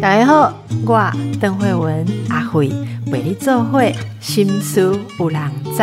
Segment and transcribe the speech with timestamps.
[0.00, 0.52] 大家好，
[0.86, 2.68] 我邓慧文阿慧
[3.12, 5.82] 为你做会心思有人知。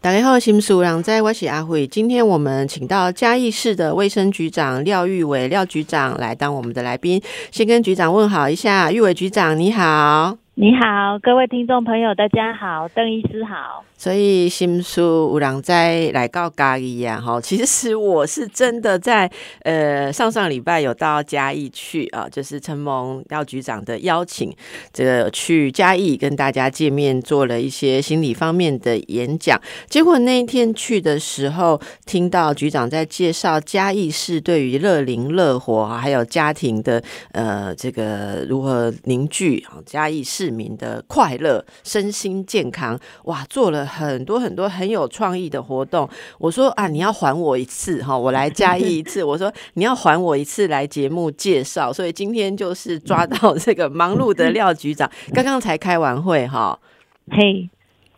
[0.00, 1.86] 大家好，心思有人知，我是阿慧。
[1.86, 10.36] 今天我们请到嘉义市的卫生局长廖玉伟廖局长来当我们的来宾，先跟局长问好一下，玉伟局长你好。
[10.54, 13.84] 你好，各位听众朋友，大家好，邓医师好。
[13.98, 15.02] 所以新书
[15.32, 19.28] 有人在来告嘉义呀，哈， 其实我是真的在
[19.64, 24.54] 呃上上礼拜有到嘉义去啊，就是承蒙廖局长的邀请，
[24.92, 29.60] 这个去嘉义跟大家见面，做了一些心理方面的演讲。
[29.90, 43.87] 结果那一天去的时候，听到局长在介绍嘉义市对于乐龄乐活还有家庭的呃这个如何凝聚啊嘉义市民的快乐、身心健康，哇，做了。
[43.88, 49.24] 很多很多很有创意的活动，我说啊，你要还我一次哈，我来加一一次。
[49.24, 56.78] 我说你要还我一次来节目介绍，所以今天就是抓到这个忙碌的廖局长，刚刚才开完会哈，
[57.30, 57.68] 嘿，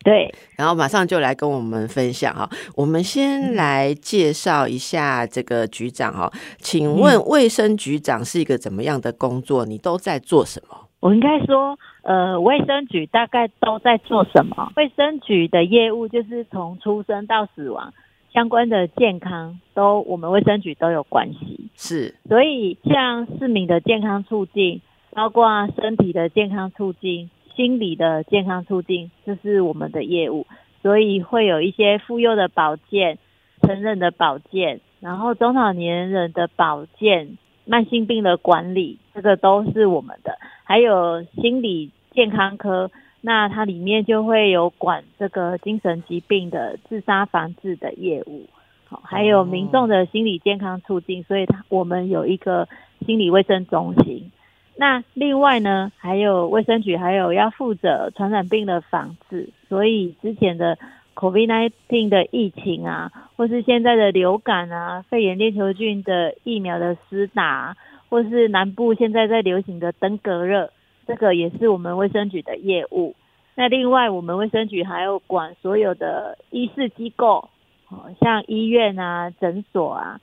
[0.02, 2.48] 对，然后马上就来跟我们分享哈。
[2.74, 9.64] 我们先来介绍一下这个局长哈，请问卫生局长是一个怎么样的工作？
[9.64, 10.76] 你都在做什么？
[11.00, 14.70] 我应该说，呃，卫生局大概都在做什么？
[14.76, 17.94] 卫生局的业务就是从出生到死亡
[18.32, 21.70] 相关的健康，都我们卫生局都有关系。
[21.74, 30.46] 是，所以像市民的健康促进，包括身体的健康促进、心理的健康促进，这是我们的业务。
[30.82, 33.18] 所以会有一些妇幼的保健、
[33.62, 37.38] 成人的保健，然后中老年人的保健。
[37.70, 42.90] 慢性病的管理，这个都是我们的，还有心理健康科，
[43.20, 48.48] 那它里面就会有管这个精神疾病的自杀防治的业务，
[48.88, 52.66] 好，还有民众的心理健康促进，所以它我们有一个
[53.06, 54.32] 心理卫生中心。
[54.76, 60.76] 那另外呢，还有卫生局还有要负责传染病的防治，所以之前的。
[61.20, 67.76] COVID-19 的疫情啊，或是现在的流感啊、肺炎链球菌的疫苗的施打，
[68.08, 70.70] 或是南部现在在流行的登革热，
[71.06, 73.14] 这个也是我们卫生局的业务。
[73.54, 77.50] 那另外，我们卫生局还有管所有的医事机构，
[77.90, 80.18] 哦，像医院啊、诊所啊，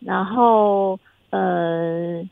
[0.00, 0.98] 然后
[1.30, 2.28] 呃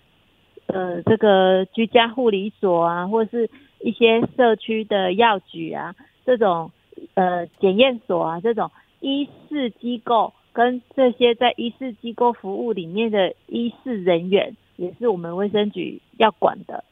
[0.66, 3.48] 呃，这个居家护理所啊，或是
[3.78, 5.94] 一些社区的药局啊，
[6.26, 6.72] 这种。
[7.14, 16.84] 呃，检验所啊，这种医事机构跟这些在医事机构服务里面的医事人员，也是我们卫生局要管的。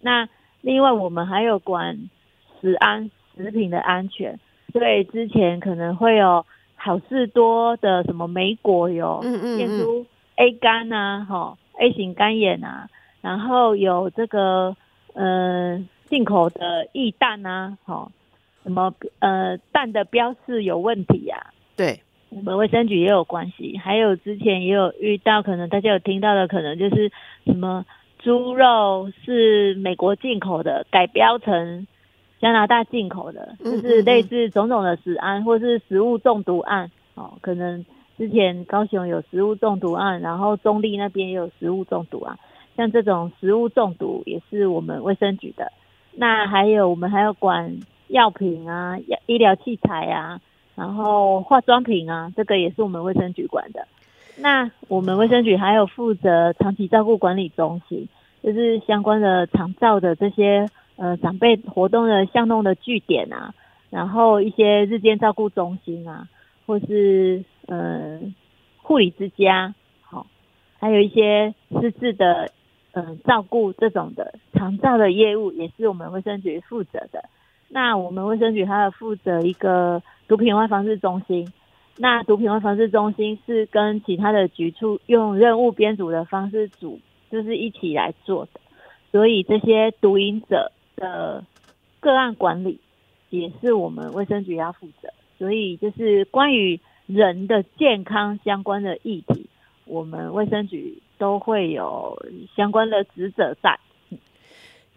[0.00, 0.28] 那
[0.60, 2.08] 另外我们还有管
[2.60, 4.38] 食安食品的安全，
[4.72, 9.20] 所以之前可能会有好事多的什么梅果油
[9.58, 10.06] 验出
[10.36, 12.88] A 肝啊，哈 A 型肝炎啊，
[13.20, 14.76] 然后有这个
[15.14, 18.10] 呃进口的异蛋啊，哈。
[18.66, 21.52] 什么呃蛋的标示有问题呀？
[21.76, 22.00] 对，
[22.30, 23.78] 我们卫生局也有关系。
[23.78, 27.12] 还有之前也有遇到，可能大家有听到的，可能就是
[27.44, 27.86] 什么
[28.18, 31.86] 猪肉是美国进口的，改标成
[32.40, 36.90] 加拿大进口的，就是类似种种的食安或是食物中毒案。
[37.14, 37.86] 哦，可能
[38.18, 42.36] 之前高雄有食物中毒案，然后中立那边也有食物中毒案。
[42.76, 45.70] 像这种食物中毒也是我们卫生局的。
[46.10, 47.78] 那还有我们还要管。
[48.08, 50.40] 药品啊，医疗器材啊，
[50.74, 53.86] 然后化妆品啊，这个也是我们卫生局管的。
[54.38, 58.06] 那我们卫生局还有负责长期照顾管理中心，
[58.42, 63.54] 就是相关的长照的这些呃长辈活动的相弄的据点啊，
[63.88, 66.28] 然后一些日间照顾中心啊，
[66.66, 68.20] 或是呃
[68.82, 70.26] 护理之家，好，
[70.78, 72.50] 还有一些私自的
[72.92, 77.24] 嗯照顾这种的长照的业务，也是我们卫生局负责的。
[77.68, 81.52] 那我们卫生局它有负责一个毒品外防治中心，
[81.98, 88.60] 那毒品外防治中心是跟其他的局处用任务编组的方式组，就是一起来做的，
[89.10, 91.44] 所以这些毒瘾者的
[91.98, 92.78] 个案管理
[93.30, 99.46] 也是我们卫生局要负责，所以就是关于人的健康相关的议题，
[99.84, 102.16] 我们卫生局都会有
[102.54, 103.78] 相关的职责在，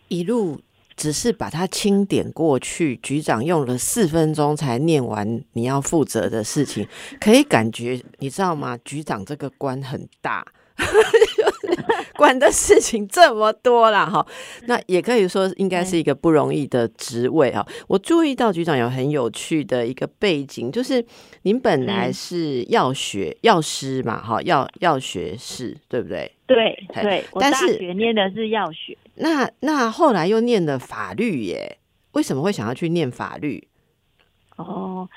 [0.08, 0.60] 一路。
[1.00, 6.86] 只是把它清点过去，局长用了四分钟才念完你要负责的事情，
[7.22, 8.78] 可以感觉你知道吗？
[8.84, 10.46] 局长这个官很大，
[12.20, 14.28] 管的事情这么多啦，哈，
[14.68, 17.66] 那也可以说应该是一个不容易的职位啊。
[17.88, 21.04] 我注意到局长有很有趣的一个背景，就是
[21.44, 26.30] 您本来是药学药师嘛，哈，药药学士，对不对？
[26.46, 31.78] 对对，但是学念的是药学，那那后来又念了法律耶？
[32.12, 33.66] 为什么会想要去念法律？
[34.58, 35.08] 哦。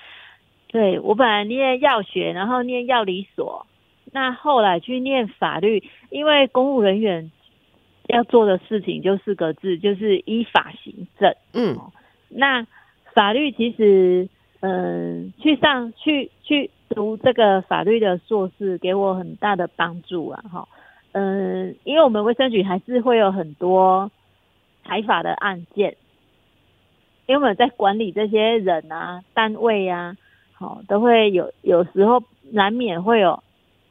[0.69, 3.67] 对我本来念药学，然后念药理所，
[4.13, 7.33] 那后来去念法律，因为公务人员
[8.09, 11.35] 要做的事情就四个字，就是依法行政。
[11.55, 11.77] 嗯，
[12.29, 12.67] 那
[13.15, 14.29] 法律其实，
[14.61, 20.45] 嗯，去上去去读这个法律的硕士，给我很大的帮助啊！
[20.53, 20.69] 哈，
[21.13, 24.11] 嗯，因为我们卫生局还是会有很多
[24.85, 25.97] 财法的案件，
[27.27, 30.17] 因为我们在管理这些人啊、单位啊。
[30.59, 32.23] 哦，都会有有时候
[32.53, 33.43] 难免会有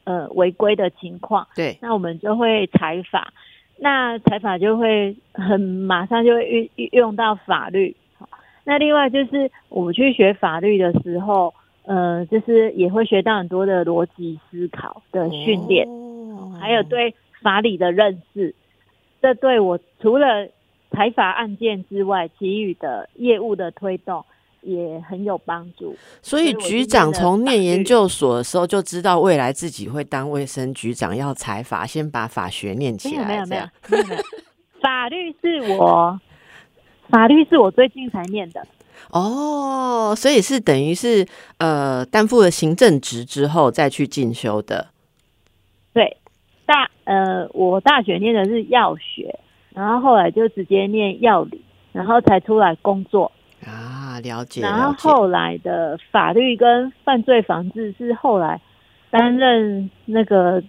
[0.04, 3.32] 呃违规的情况，对，那我们就会采法，
[3.78, 7.96] 那采法就会很马上就会运运用到法律。
[8.64, 11.52] 那另外就是我们去学法律的时候，
[11.84, 15.86] 呃，就是也会学到很多的逻辑思考的训练，
[16.60, 18.54] 还有对法理的认识。
[19.20, 20.48] 这对我除了
[20.90, 24.24] 采法案件之外，其余的业务的推动。
[24.62, 33.24] 也很有帮助，所以局长从念研究所的时候就知道未来自己会当卫生局长，要采法，先把法学念起来。
[33.26, 34.22] 没有没有没有，
[34.80, 36.20] 法律是我
[37.08, 38.64] 法律是我最近才念的
[39.10, 41.26] 哦，所以是等于是
[41.58, 44.88] 呃担负了行政职之后再去进修的。
[45.92, 46.18] 对，
[46.64, 49.40] 大呃我大学念的是药学，
[49.74, 51.60] 然后后来就直接念药理，
[51.90, 53.32] 然后才出来工作。
[54.30, 54.60] 啊，了解。
[54.60, 58.60] 然后后来的法律跟犯罪防治是后来
[59.10, 60.62] 担任那个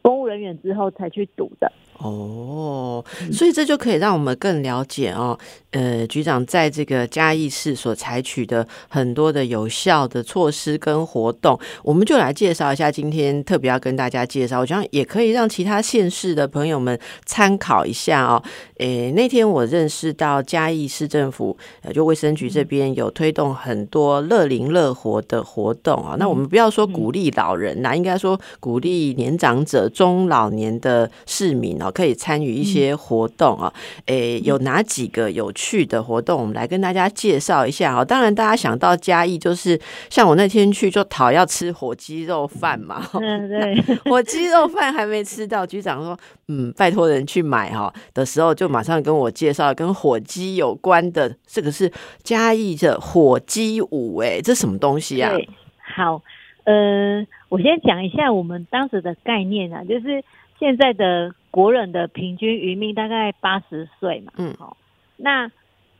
[0.00, 1.70] 公务人员之后才去读的。
[2.02, 5.38] 哦，所以这就可以让我们更了解哦。
[5.70, 12.90] 呃，局长在这个嘉义市所采取的很多的有效的措施跟活动，我们就来介绍一下。
[12.90, 18.42] 今天特别要跟大家介绍，我想也可以让其他县市的朋友们参考一下哦。
[18.78, 26.16] 诶，那天我认识到嘉义市政府，呃，就卫生局这边有推动很多乐龄乐活的活动啊。
[26.18, 33.72] 那我们不要说鼓励老人呐，应该说鼓励年长者、中老年的市民哦，可以参与一些活动啊。
[34.06, 35.52] 诶，有哪几个有？
[35.54, 38.02] 趣的活动，我们来跟大家介绍一下啊。
[38.02, 39.78] 当然，大家想到嘉义，就是
[40.08, 43.06] 像我那天去就讨要吃火鸡肉饭嘛。
[43.12, 43.78] 嗯，对，
[44.10, 46.18] 火鸡肉饭还没吃到，局长说，
[46.48, 51.92] 嗯，拜托人去买哈的时候，就马上跟我介绍跟火鸡有关的，这个是
[52.22, 55.30] 嘉义的火鸡舞，哎，这什么东西啊？
[55.30, 55.46] 对，
[55.94, 56.22] 好，
[56.64, 60.24] 呃，我先讲一下我们当时的概念啊，就是
[60.58, 64.76] 现在的国人的平均余命大概八十岁嘛，嗯，好。
[65.16, 65.52] 那，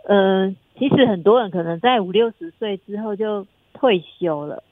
[0.08, 4.64] 呃，其实很多人可能在五六十岁之后就退休了。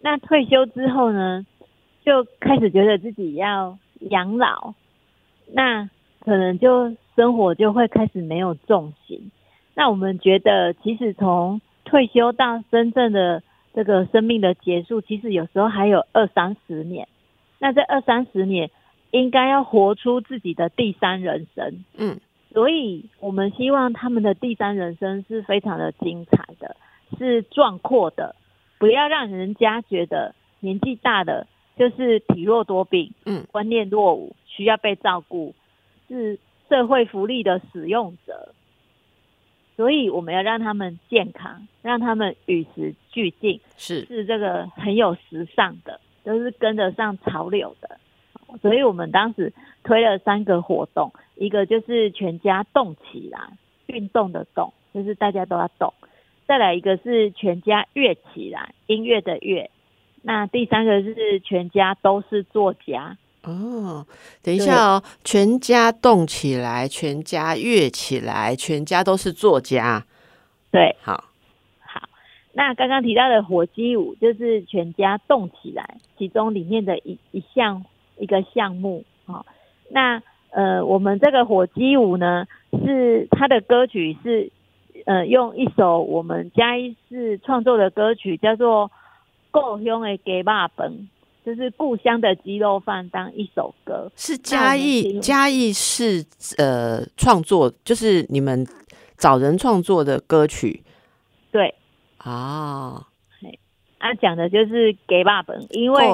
[0.00, 1.44] 那退休之后呢，
[2.02, 4.72] 就开始觉得自己要养老，
[5.52, 5.90] 那
[6.20, 9.30] 可能就生活就会开始没有重心。
[9.74, 13.42] 那我们觉得，其实从退休到真正的
[13.74, 17.08] 这个生命的结束，其实有时候还有二三十年。
[17.58, 18.70] 那这二三十年，
[19.10, 21.84] 应该要活出自己的第三人生。
[21.96, 22.20] 嗯。
[22.52, 26.74] 所以，我们希望他们的第三人生是非常的精彩的，
[27.16, 28.34] 是壮阔的，
[28.76, 31.46] 不要让人家觉得年纪大的
[31.76, 35.54] 就是体弱多病，嗯，观念落伍，需要被照顾，
[36.08, 38.52] 是社会福利的使用者。
[39.76, 47.96] 所以，我们要让他们健康，让他们与时俱进，是是这个很有时尚的，都是跟得上潮流的。
[48.60, 49.52] 所以我们当时
[49.84, 51.12] 推了三个活动。
[51.36, 53.40] 一个就是全家动起来，
[53.86, 55.92] 运动的动，就是大家都要动。
[56.46, 59.70] 再来一个是全家乐起来，音乐的乐。
[60.20, 63.16] 那第三个是全家都是作家。
[63.42, 64.06] 哦，
[64.42, 70.04] 等一下哦，全家动起来，全家乐起来，全家都是作家。
[70.70, 71.24] 对，好，
[71.80, 72.06] 好。
[72.52, 77.82] 那刚刚提到的火鸡舞就是全家动起来，其中里面的一一项
[78.20, 79.04] 一个项目。
[79.26, 79.44] 哦，
[79.88, 80.22] 那。
[80.52, 84.50] 呃，我们这个火鸡舞呢，是它的歌曲是，
[85.04, 88.88] 呃，用一首我们嘉义市创作的歌曲，叫做
[89.52, 90.90] 《故乡的鸡肉饭》，
[91.46, 94.10] 就是故乡的鸡肉饭当一首歌。
[94.16, 96.26] 是嘉义嘉义市
[96.58, 98.66] 呃创作，就是你们
[99.16, 100.82] 找人创作的歌曲。
[101.52, 101.72] 对，
[102.18, 103.06] 啊，
[104.00, 106.04] 啊，讲的就是给爸本，因为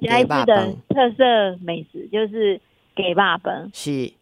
[0.00, 2.58] 嘉义市的特色美食就是。
[2.94, 4.12] 给爸本，是，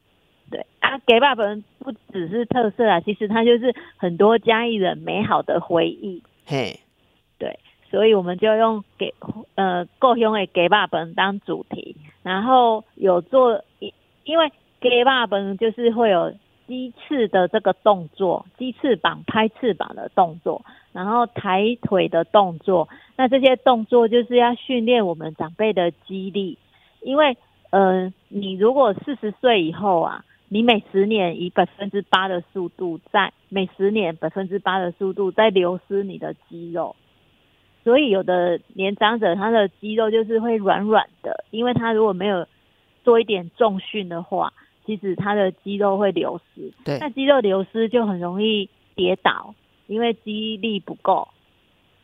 [0.49, 6.79] 对啊，给爸本不只是特色啊，其实它就是很多嘉义人美好的回忆，嘿，
[7.37, 7.59] 对
[7.91, 9.13] 所以我们就用给
[9.57, 13.65] 呃够用的给爸本当主题，然后有做，
[14.23, 16.33] 因为给爸本就是会有
[16.71, 26.57] 鸡翅的这个动作，鸡翅膀拍翅膀的动作，然后抬腿的动作，那这些动作就是要训练我们长辈的肌力，
[27.03, 27.37] 因为
[27.71, 36.95] 呃你如果四十岁以后啊，你每十年以百分之八的速度在每十年百分之八的速度在流失你的肌肉。
[37.83, 42.47] 所以有的年长者他的肌肉就是会软软的，因为他如果没有
[43.03, 44.53] 做一点重训的话，
[44.91, 46.73] 其实他的肌肉会流失。
[46.85, 49.55] 对，那肌肉流失就很容易跌倒，
[49.87, 51.29] 因为肌力不够。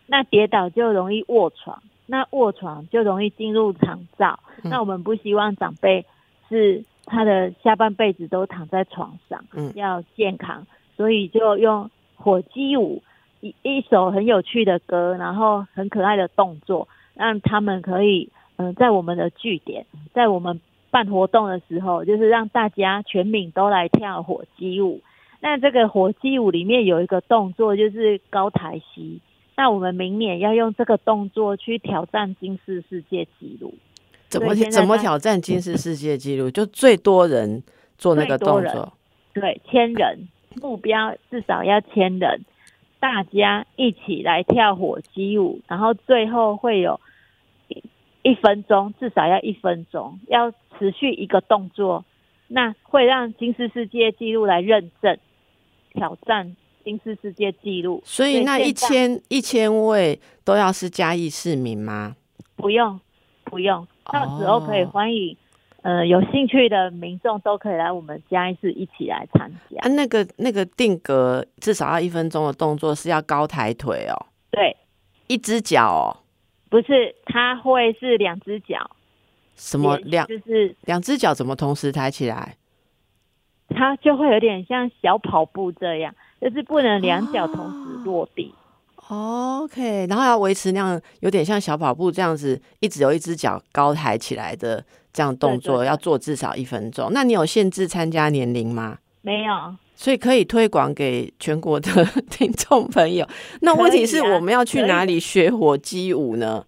[0.07, 4.37] 那跌倒就容易卧床，那卧床就容易进入肠燥。
[4.62, 6.07] 嗯那我们不希望长辈
[6.49, 10.64] 是他的下半辈子都躺在床上，嗯要健康，
[10.97, 13.02] 所以就用火鸡舞。
[13.40, 20.61] 一一首很有趣的歌，然后很可爱的动作，让他们可以嗯、呃在我们的据点，在我们
[20.97, 25.03] 办活动的时候，就是让大家全民都来跳火鸡舞。
[25.41, 29.21] 那这个火鸡舞里面有一个动作就是高台膝，
[29.59, 33.75] 那我们明年要用这个动作去挑战金氏世界纪录。
[34.31, 36.50] 怎么怎么挑战金氏世界纪录？
[36.50, 37.62] 就最多人
[37.99, 38.91] 做那个动作，
[39.35, 40.26] 对，千人
[40.62, 42.41] 目标至少要千人，
[42.99, 46.99] 大家一起来跳火鸡舞，然后最后会有
[48.26, 52.04] 一一分钟，至少要一分钟，要持续一个动作，
[52.49, 55.16] 那会让金氏世界纪录来认证
[55.92, 58.02] 挑战金氏世界纪录。
[58.04, 62.16] 所以那一千一千位都要是嘉义市民吗？
[62.56, 62.99] 不用
[63.45, 65.37] 不用，到时候可以哦欢迎。
[65.83, 69.78] 呃，有兴趣的民众都可以来我们嘉义市一起来参加。
[69.83, 74.76] 啊，那个那个定格至少要一分钟的动作是要高抬腿哦，对，
[75.28, 76.25] 一只脚哦，
[76.68, 78.90] 不是，它会是两只脚，
[79.56, 82.56] 什么两就是两只脚怎么同时抬起来？
[83.68, 88.54] 它就会有点像小跑步这样，就是不能两脚同时落地。
[89.08, 97.11] OK，然后要维持那样有点像小跑步这样子，一直有一只脚高抬起来的这样动作，对对对要做至少一分钟。
[97.12, 98.99] 那你有限制参加年龄吗？
[99.23, 99.52] 没有，
[99.97, 101.91] 所以可以推广给全国的
[102.31, 103.26] 听众朋友。
[103.62, 106.65] 那问题是我们要去哪里学火鸡舞呢？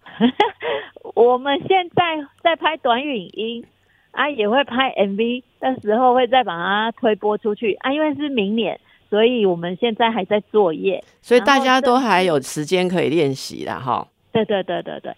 [1.15, 2.03] 我们现在
[2.43, 3.63] 在拍短影音
[4.11, 7.93] 啊，也会拍 MV，到时候会再把它推播出去啊。
[7.93, 11.03] 因为是明年，所以我们现在还在作业。
[11.21, 14.07] 所以大家都还有时间可以练习啦，哈。
[14.31, 15.13] 对对对对对，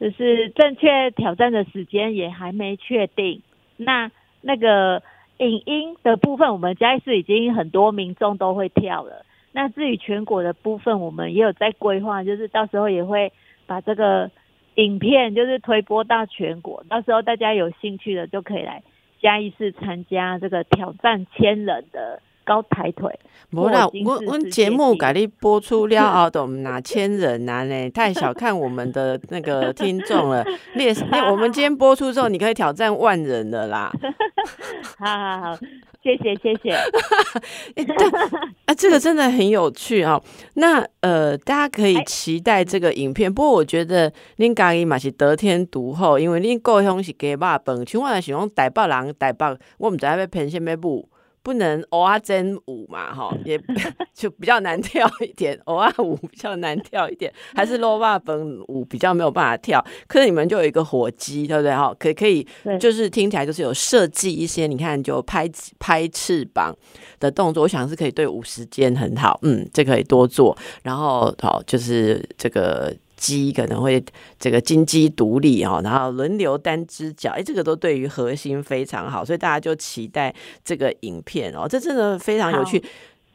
[0.00, 3.40] 就是正确挑战的时间也还没确定。
[3.76, 4.10] 那
[4.40, 5.02] 那个
[5.38, 9.24] 影音的部分，我们嘉义市已经很多民众都会跳了。
[9.52, 13.32] 那至于全国的部分，我们也有在规划，就是到时候也会
[13.66, 14.30] 把这个
[14.74, 18.82] 影片就是推播到全国，到时候大家有兴趣的就可以来
[19.20, 23.12] 嘉义市参加这个挑战千人的高抬腿。
[23.50, 27.90] 无啦，我我节目界纪录给你播出了后， 都哪千人啊呢？
[27.90, 30.44] 太小看我们的那个听众了。
[30.74, 33.92] 你也是，你我们今天播出之后，你可以挑战万人了啦。
[34.98, 35.58] 好好好，
[36.02, 36.70] 谢谢谢谢。
[36.72, 40.20] 啊，这个真的很有趣啊、
[40.54, 43.32] 那呃，大家可以哎期待这个影片。
[43.32, 51.08] 不过我觉得恁家己嘛是得天独厚，因为恁故乡是鸡肉饭，像我若是讲台北人台北，我们知道要偏什么舞。
[51.46, 53.56] 不能偶啊真舞嘛，哈，也
[54.12, 59.80] 就比较难跳一点，偶啊舞比较难跳一点，还是罗巴本舞比较没有办法跳。
[60.08, 61.70] 可是你们就有一个火鸡，对不对？
[61.72, 62.44] 哈，可可以
[62.80, 65.48] 就是听起来就是有设计一些，你看就拍
[65.78, 66.76] 拍翅膀
[67.20, 70.58] 的动作，我想是可以对舞时间很好，嗯，这可以多做。
[70.82, 74.04] 然后好就是这个鸡可能会
[74.38, 82.82] 这个金鸡独立哦，然后轮流单只脚，哎，这个都对于核心非常好，所以大家就期待这个影片哦，这真的非常有趣。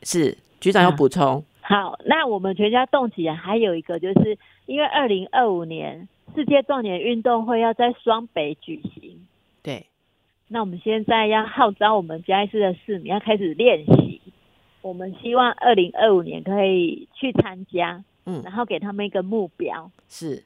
[0.04, 9.28] 是局长有嗯补充，好，那我们全家动起来还有一个，就是因为二零二五年世界壮年运动会要在双北举行，
[9.62, 9.86] 对，
[10.48, 14.22] 那我们现在要号召我们嘉义市的市民要开始练习。
[14.82, 19.92] 我们希望二零二五年可以去参加，嗯然后给他们一个目标。
[20.08, 20.44] 是，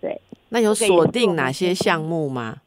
[0.00, 0.20] 对。
[0.48, 2.60] 那有锁定哪些项目吗？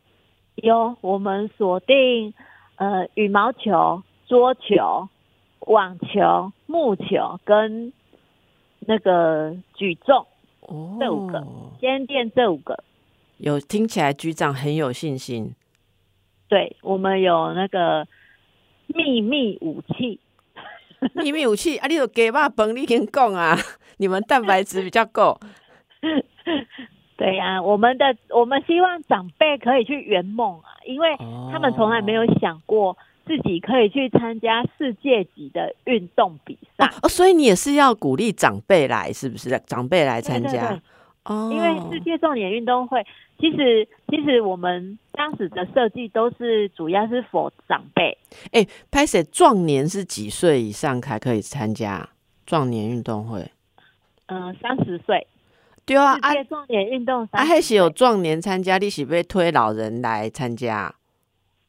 [0.55, 2.33] 有我们锁定
[2.75, 5.09] 呃羽毛球、桌球、
[5.61, 7.91] 网球、木球跟
[8.79, 10.25] 那个举重，
[10.61, 11.45] 哦，这五个
[11.79, 12.83] 先练这五个。
[13.37, 15.53] 有听起来局长很有信心。
[16.47, 18.07] 对，我们有那个
[18.87, 20.19] 秘密武器，
[21.15, 21.87] 秘密武器啊！
[21.87, 23.57] 你有给爸本你先讲啊，
[23.97, 25.39] 你们蛋白质比较够。
[27.15, 31.15] 对呀，我们的我们希望长辈可以去圆梦啊，因为
[31.51, 36.91] 他们从来没有想过自己可以去参加世界级的运动比赛。
[37.01, 39.49] 哦，所以你也是要鼓励长辈来，是不是？
[39.65, 40.81] 长辈来参加。
[41.23, 43.05] 哦，因为世界重点运动会，
[43.39, 48.17] 其实其实我们当时的设计都是主要是否长辈。
[48.51, 52.09] 哎，拍摄壮年是几岁以上才可以参加
[52.45, 53.51] 壮年运动会？
[54.27, 55.27] 嗯，三十岁。
[55.85, 60.95] 对啊，世界壮年运动，啊，还是有壮年参加，你是被推老人来参加？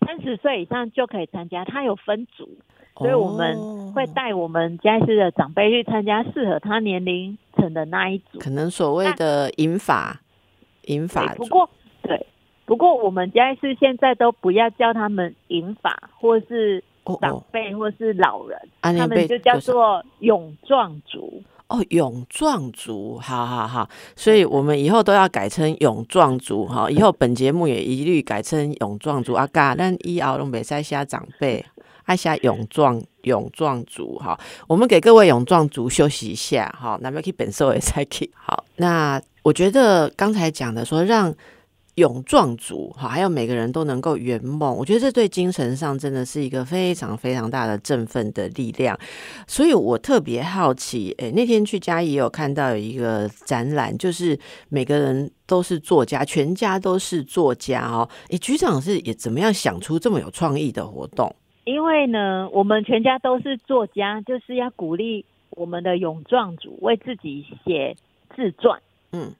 [0.06, 2.48] 三十岁以上就可以参加，它有分组，
[2.96, 8.38] 所以我们会带我们嘉义市的长辈去参加适合他年龄层的那一组。
[8.38, 10.20] 可能所谓的银法，
[10.86, 11.34] 银法。
[11.36, 11.68] 不过，
[12.02, 12.26] 对，
[12.64, 16.82] 不过我们嘉义市现在都不要叫他们银法，或是
[17.20, 21.42] 长辈，或是老人，他们就叫做勇壮族。
[21.68, 26.90] 哦，勇壮族，好好好，所以我们以后都要改成勇壮族哈。
[26.90, 29.46] 以后本节目也一律改成勇壮族啊。
[29.50, 31.64] 嘎，咱以后拢袂使写长辈，
[32.04, 34.38] 爱写勇壮勇壮族哈。
[34.68, 38.30] 我们给各位勇壮族休息一下哈，那么去本寿也再去。
[38.34, 41.34] 好，那我觉得刚才讲的说让。
[41.96, 48.98] 勇壮族哈，还有每个人都能够圆梦，我觉得这对精神上真的是一个非常非常大的振奋的力量。
[49.46, 54.36] 所以我特别好奇，诶，那天去嘉义也有看到有一个展览，就是
[54.68, 58.08] 每个人都是作家，全家都是作家哦。
[58.30, 61.32] 诶，局长是也怎么样想出这么有创意的活动？
[61.64, 67.94] 因为呢，我们全家都是作家，就是要鼓励我们的勇壮族为自己写
[68.34, 68.80] 自传。
[69.12, 69.34] 嗯，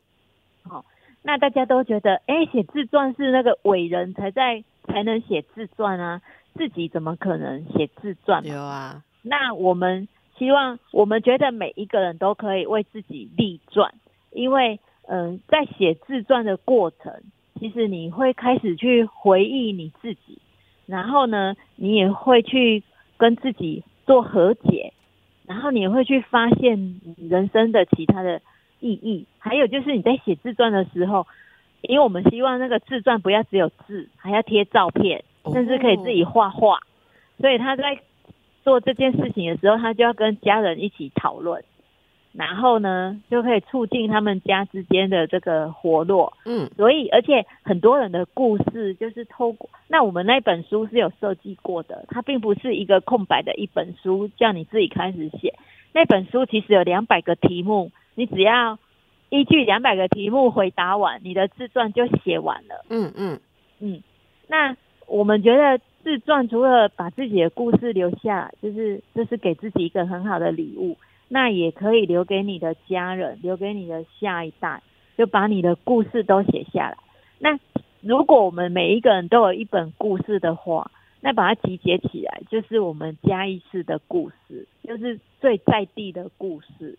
[0.62, 0.84] 好。
[1.26, 6.20] 那大家都觉得，哎，写自传是那个伟人才在才能写自传啊，
[6.52, 8.44] 自己怎么可能写自传？
[8.44, 9.02] 有啊。
[9.22, 13.94] 那我们希望，我们觉得每一个人都可以为自己立传，
[14.32, 17.22] 因为，嗯，在写自传的过程，
[17.58, 20.38] 其实你会开始去回忆你自己，
[20.84, 22.82] 然后呢，你也会去
[23.16, 24.92] 跟自己做和解，
[25.46, 28.42] 然后你会去发现人生的其他的。
[28.84, 31.26] 意义，还有就是你在写自传的时候，
[31.80, 36.78] 因为我们希望那个自传不要只有字，还要贴照片，甚至可以自己画画。
[37.40, 37.98] 所以他在
[38.62, 41.64] 做这件事情的时候，他就要跟家人一起讨论，
[42.32, 46.34] 然后呢，就可以促进他们家之间的这个活络。
[46.44, 55.54] 嗯，所以而且很多人的故事就是透过那我们那本书是有设计过的，它并不是一个空白的一本书，叫你自己开始写。
[55.94, 57.90] 那本书其实有两百个题目。
[58.14, 58.78] 你只要
[59.30, 62.84] 依据两百个题目回答完，你的自传就写完了。
[62.88, 63.40] 嗯嗯
[63.80, 64.02] 嗯。
[64.46, 70.96] 那我们觉得自传除了把自己的故事留下，就是这是给自己一个很好的礼物。
[71.28, 74.82] 那也可以留给你的家人，留给你的下一代，
[75.16, 76.96] 就把你的故事都写下来。
[77.38, 77.58] 那
[78.02, 86.98] 如果我们每一个人都有一本故事的话，那把它集结起来，就是我们嘉义市的故事，就是最在地的故事。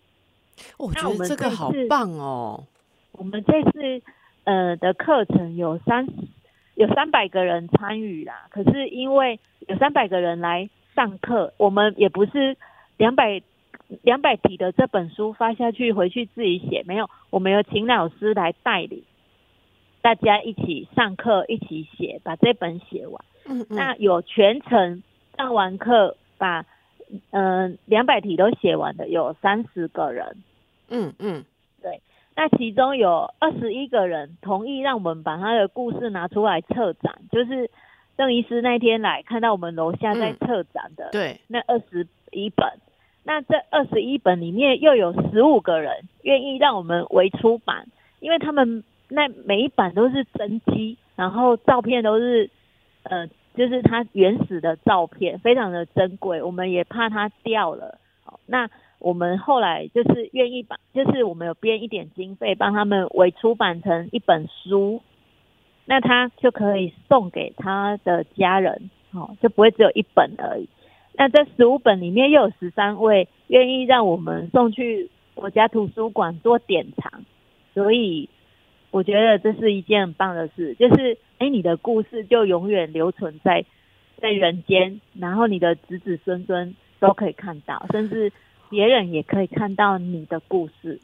[0.78, 2.64] 我觉得这个好棒哦！
[3.12, 4.02] 我们这次
[4.44, 6.06] 呃的课程有三
[6.74, 9.38] 有三百个人参与啦，可是因为
[9.68, 12.56] 有三百个人来上课，我们也不是
[12.96, 13.42] 两百
[14.02, 19.02] 两百题的这本书发下去回去自己写，没有，我们有请老师来带领
[20.00, 23.24] 大家一起上课，一起写，把这本写完。
[23.44, 23.76] 嗯嗯。
[23.76, 25.02] 那有全程
[25.36, 26.64] 上完课把。
[27.30, 30.36] 嗯，两百题都写完的有三十个人，
[30.88, 31.44] 嗯嗯，
[31.80, 32.00] 对，
[32.34, 37.70] 那其中有二十一个人同意让我们把他的故事拿出来策展，就是
[38.16, 42.68] 邓医师那天来看到我们楼下在策展的，对，那二十一本，
[43.22, 47.86] 那这二十一本里面又有十五个人愿意让我们为出版，
[48.18, 52.50] 因为他们那每一版都是真机，然后照片都是，
[53.04, 53.28] 呃。
[53.56, 57.98] 就是它原始的照片，非常的珍贵，我们也怕它掉了。
[58.22, 65.00] 好，那我们后来就是愿意把，就是我们有编一点经费，帮他们为出版成一本书，
[65.86, 70.68] 那他就可以送给他的家人，好，就不会只有一本而已。
[71.14, 77.24] 那这十五本里面又有十三位愿意让我们送去国家图书馆做典藏，
[77.72, 78.28] 所以。
[78.90, 83.64] 我觉得这是一件很棒的事，就是哎，你的故事就永远留存在
[84.20, 88.32] 在人间，然后你的子子孙孙都可以看到，甚至
[88.70, 90.98] 别人也可以看到你的故事。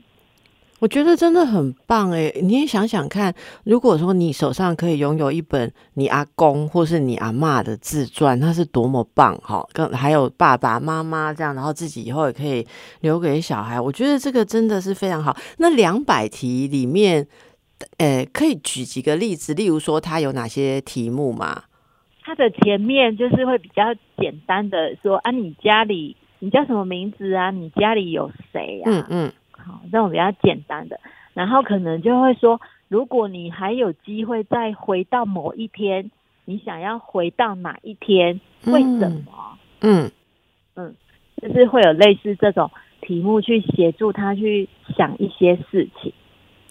[0.79, 2.33] 我觉得真的很棒哎！
[2.43, 9.65] 你也想想看，如果说你手上可以拥有一本你阿公或是你阿妈的自传，那是多么棒哈！
[9.73, 12.67] 跟还有爸爸妈妈这样，然后自己以后也可以
[13.03, 15.37] 留给小孩，我觉得这个真的是非常好。
[15.59, 17.25] 那两百题里面，
[17.99, 21.65] 呃，可以举几个例子，例如说它有哪些题目吗？
[22.23, 27.51] 它的前面就是会比较简单的说啊，你家里你叫什么名字啊？
[27.51, 28.85] 你家里有谁呀？
[28.87, 29.33] 嗯嗯。
[29.51, 30.99] 好，这种比较简单的，
[31.35, 36.11] 然后可能就会说，如果你还有机会再回到某一天，
[36.45, 38.41] 你想要回到哪一天？
[38.65, 39.59] 为什么？
[39.81, 40.11] 嗯
[40.75, 40.95] 嗯，
[41.41, 46.13] 就是会有类似这种题目去协助他去想一些事情。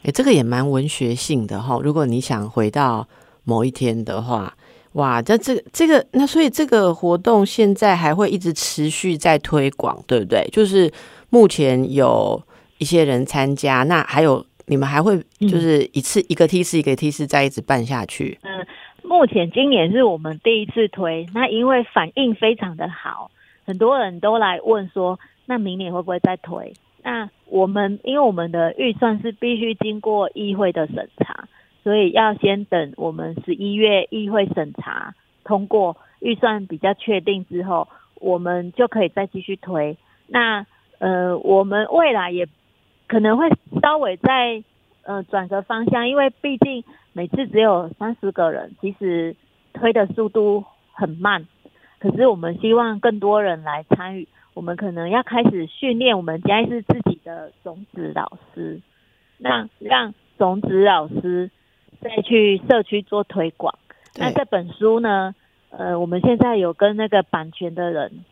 [0.03, 1.79] 哎，这个也蛮文学性的哈。
[1.83, 3.07] 如果你想回到
[3.43, 4.53] 某一天的话，
[4.93, 10.47] 哇，那这个这个，那所以这个活动现在还会一直持续在推广，对不对？
[10.51, 10.91] 就是
[11.29, 12.41] 目前有。
[12.77, 18.39] 一些人参加，那还有你们还会就是一次一个 T 四一个 T 四再一直办下去。
[18.41, 18.65] 嗯，
[19.03, 23.29] 目前今年是我们第一次推，那因为反应非常的好，
[23.67, 26.73] 很多人都来问说，那明年会不会再推？
[27.03, 31.47] 那我们因为我们的预算是必须经过议会的审查，
[31.83, 37.87] 所以要先等我们十一月议会审查通过预算比较确定之后，
[38.19, 39.97] 我们就可以再继续推。
[40.27, 40.65] 那
[40.99, 42.47] 呃，我们未来也。
[43.07, 43.49] 可能会
[43.81, 44.63] 稍微再
[45.03, 49.35] 呃转个方向，因为毕竟每次只有三十个人，其实
[49.73, 51.45] 推的速度很慢。
[51.99, 58.81] 可是我们希望更多人来参与，我们可能要开始训练我们嘉义市自己的种子老师，
[59.37, 61.49] 那让种子老师
[61.99, 63.73] 再去社区做推广。
[64.17, 65.33] 那这本书呢，
[65.69, 68.25] 呃，我们现在有跟那个版权的人。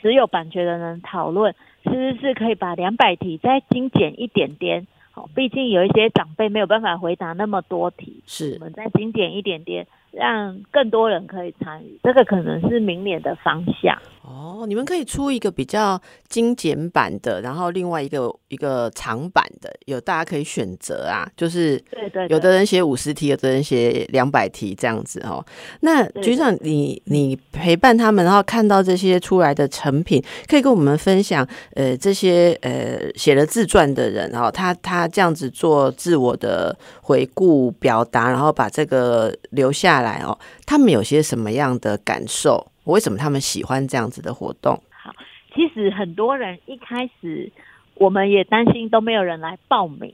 [0.00, 1.54] 持有版权的人讨论，
[1.84, 4.86] 是不是可以把两百题再精简一点点？
[5.12, 9.86] 好，毕竟有一些长辈没有办法回答那么多题，是我们再精简一点点。
[10.10, 13.96] 让更多人可以参与，这个可能是明年的方向。
[14.26, 21.28] 哦，你们可以出一个比较精简版的，然后另外一个一个长版的，有大家可以选择啊。
[21.36, 25.44] 就是对对，有的人写五十题，有的人写两百题这样子哦。
[25.80, 31.46] 那局长，你你陪伴他们，然后看到这些出来的成品，可以跟我们分享。
[31.74, 39.94] 呃，这些呃写了自传的人，哦他他这样子做自我的回顾表达，然后把这个留下。
[39.94, 42.66] 来哦，他们有些什么样的感受？
[42.84, 44.80] 为什么他们喜欢这样子的活动？
[44.90, 45.12] 好，
[45.54, 47.50] 其实很多人一开始
[47.94, 50.12] 我们也担心都没有人来报名，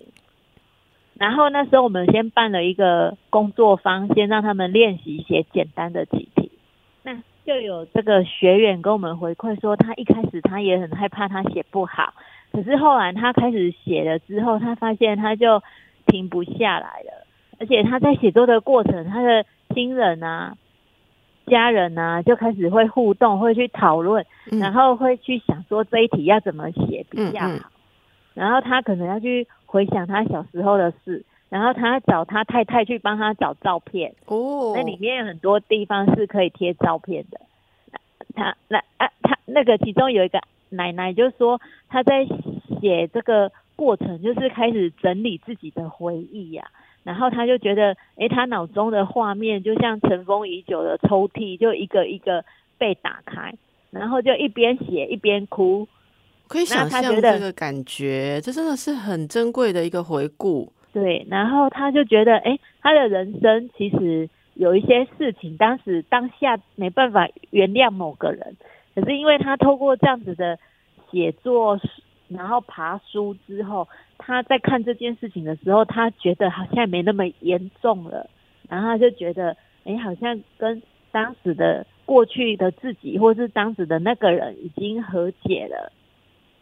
[1.14, 6.50] 然后那时候我们先办了一个工作坊，先让他们练习写简单的题题。
[7.02, 12.14] 那就有这个学员跟我们回馈说，他一开始他也很害怕他写不好，
[12.52, 15.62] 可是后来他开始写了之后，他发现他就
[16.06, 17.26] 停不下来了，
[17.58, 20.56] 而且他在写作的过程，他的亲人啊，
[21.50, 27.70] 家人啊，就开始会互动，会去讨论，然后会去想说这一题要怎么写比较好。
[28.32, 34.14] 然后他可能要去回想他小时候的事，然后他找他太太去帮他找照片。
[34.26, 37.40] 哦，那里面有很多地方是可以贴照片的。
[38.34, 42.24] 他那啊，他那个其中有一个奶奶就说，他在
[42.80, 46.64] 写这个过程，就是开始整理自己的回忆呀。
[47.02, 52.44] 然后他就觉得，哎，他脑中的画面就像尘封已久的抽屉，就一个一个
[52.76, 53.54] 被打开，
[53.90, 55.88] 然后就一边写一边哭。
[56.46, 60.70] 可以想象这个感觉，这真的是很珍贵的一个回顾。
[60.92, 68.56] 对，然后他就觉得，哎，他的人生其实有一些事情，当时当下没办法原谅某个人，
[68.94, 70.58] 可是因为他透过这样子的
[71.10, 71.80] 写作。
[72.30, 78.30] 然后爬书之后，他在看这件事情的时候，他觉得好像没那么严重了，
[78.68, 85.92] 然后他就觉得，哎，好像跟当时的过去的自己，或是当时的那个人已经和解了。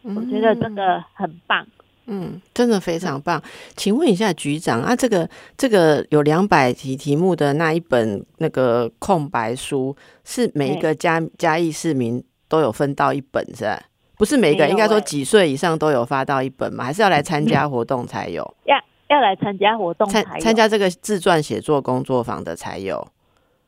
[0.01, 1.67] 我觉得这个很棒，
[2.07, 3.39] 嗯，真的非常棒。
[3.75, 13.79] 请问一下局长啊，这个这个有两百题题目的那一本那个空白书，是每一个嘉嘉义市民都有分到一本，是吧？
[14.19, 16.83] 不是每个应该说几岁以上都有发到一本嘛？
[16.83, 18.43] 还是要来参加活动才有？
[18.65, 18.75] 要
[19.07, 23.07] 要来参加活动，参参加这个自传写作工作坊的才有。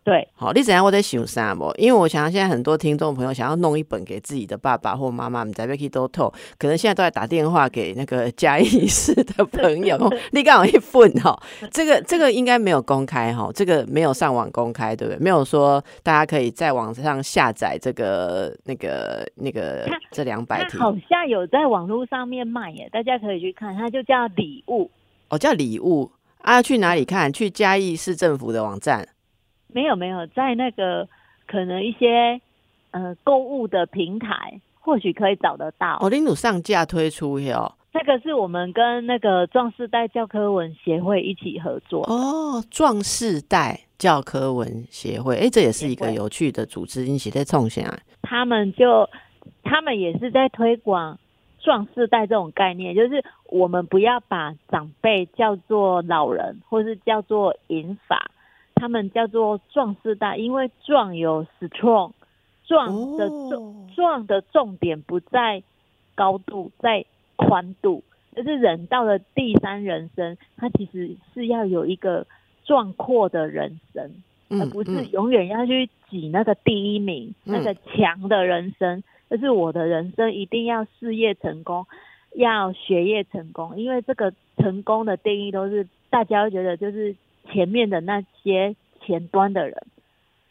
[0.03, 1.71] 对，好，你怎样我在想啥不？
[1.77, 9.99] 因为我想现在很多听众朋友想要弄一本给自己的爸爸或妈妈，你在 Vicky 都透， 可能现在都在打电话给那个嘉义市的朋友，
[10.33, 15.19] 你刚好一份哈，这个这个应该没有公开哈，这个没有上网公开，对不对？
[15.19, 24.89] 没有说大家可以在网上下载这个那个那个这两百题，好像有在网络上面卖耶，大家可以去看，它就叫礼物，
[25.29, 26.09] 哦，叫礼物
[26.39, 27.31] 啊，去哪里看？
[27.31, 29.07] 去嘉义市政府的网站。
[29.73, 31.07] 没有没有，在那个
[31.47, 32.39] 可能一些
[32.91, 35.97] 呃购物的平台，或许可以找得到。
[36.01, 42.03] 哦，林鲁上架推出哟，这个是我们跟那个壮士代教科文协会一起合作。
[42.03, 47.99] 哦，壮士代教科文协会，哎，这也是一个有趣的组织，一起在冲线啊。
[48.21, 49.09] 他们就
[49.63, 51.19] 他们也是在推广
[51.59, 58.30] 壮士代这种概念，就是我们不要把长辈叫做老人，或是叫做银发。
[58.81, 62.13] 他们叫做壮士大，因为壮有 strong，
[62.65, 65.61] 壮的重壮的重点不在
[66.15, 68.03] 高度，在宽度。
[68.35, 72.25] 就是人到了第三人生，他其实是要有一个
[72.65, 74.11] 壮阔的人生，
[74.49, 79.03] 而不是永远要去挤那个第一名、那个强的人生。
[79.29, 81.85] 就是我的人生一定要事业成功，
[82.33, 87.15] 要学业成功，因为这个成功的定义都是大家会觉得就是。
[87.51, 89.75] 前面的那些前端的人，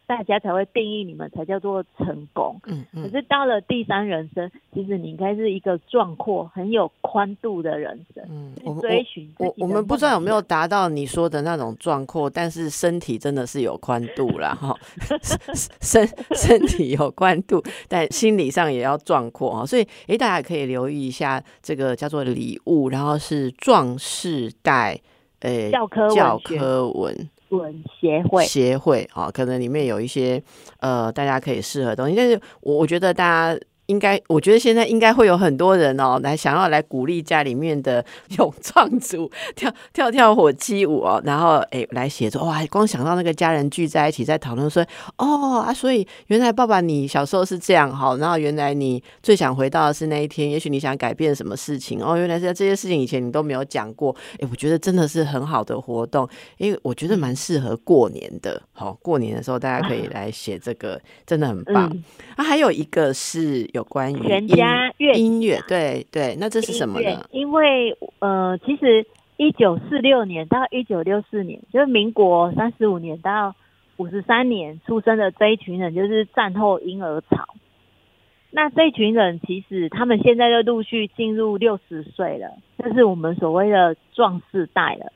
[0.06, 2.60] 大家才会定义你们才叫做成功。
[2.66, 3.04] 嗯嗯。
[3.04, 8.24] 可是到了第三人生，其实你应该是一个壮阔、很有宽度的人生。
[8.28, 14.76] 嗯，我们追寻我我们不知道有没有达到你说的那种壮阔，但是身体真的是有宽度了哈。
[15.80, 19.64] 身身体有宽度，但心理上也要壮阔哈。
[19.64, 25.00] 所以，哎，大家可以留意一下这个叫做礼物，然后是壮士代。
[25.40, 27.28] 诶，教科教科文。
[27.50, 28.44] 文协会。
[28.44, 30.40] 协会啊，可能里面有一些
[30.78, 33.60] 呃，大家可以适合的东西，但是我我觉得大家。
[33.90, 38.04] 应该，我觉得现在应该会有很多人哦，来想要来鼓励家里面的
[38.38, 44.86] 勇壮族跳跳跳火鸡舞哦，然后哎来写作哇，光想到那个家人聚在一起在讨论说
[45.18, 61.90] 哦啊，所以原来爸爸你小时候是这样好，然后原来你最想回到的是那一天，也许你想改变什么事情哦，原来是在这些事情以前你都没有讲过，哎，我觉得真的是很好的活动，因为我觉得蛮适合过年的，好过年的时候大家可以来写这个，真的很棒
[62.36, 63.79] 啊，还有一个是有。
[63.80, 67.26] 有关于全家乐音乐，对对，那这是什么呢？
[67.30, 69.06] 因为呃，其实
[69.38, 73.54] 一九四六年到一九六四年，就是民国三十五年到
[73.96, 77.48] 五十三年出生的这一群人，就是战后婴儿潮。
[78.50, 85.10] 那这一群人其实他们现在就陆续进入六十岁了，这是我们所谓的壮士代了。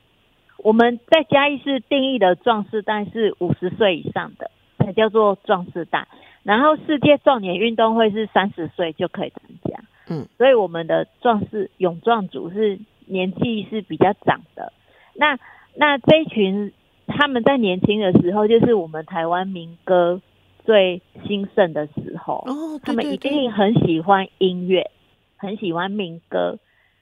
[0.59, 6.09] 我们在嘉义市定义的壮士代是五十岁以上的，才叫做壮士代。
[6.45, 14.73] 然后世界壮年运动会是三十岁就可以参加，嗯，所以我们的壮士勇壮组是年纪是比较长的。
[15.15, 15.39] 那
[15.75, 16.71] 那这一群
[17.07, 20.21] 他们在年轻的时候，就是我们台湾民歌
[20.67, 24.91] 最兴盛的时候，哦，他们一定很喜欢音乐，
[25.39, 26.59] 很喜欢民歌。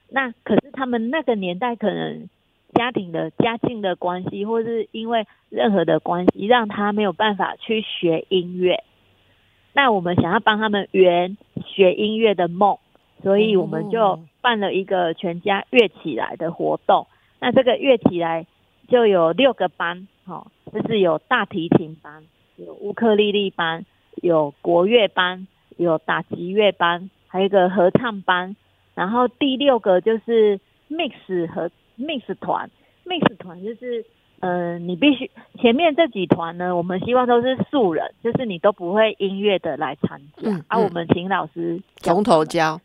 [0.08, 2.28] 那可是他们那个年代可能
[2.74, 8.84] 家庭的家境的关系，或是因为任何的关系，让他没有办法去学音乐。
[9.74, 12.78] 那我们想要帮他们圆学音乐的梦，
[13.22, 17.06] 所以我们就办了一个全家乐起来的活动。
[17.40, 18.46] 那这个乐起来
[18.88, 22.22] 就有六个班，哈，就是有大提琴班、
[22.56, 28.54] 有乌克丽丽班、有国乐班、有打击乐班，还有一个合唱班。
[28.94, 32.70] 然后第六个就是 mix 和 mix 团
[33.06, 34.04] ，mix 团就是。
[34.42, 42.80] 嗯，你必须前面这几团呢，我们希望都是素人，就是你都不会音乐的来参加，啊我们请老师从头教，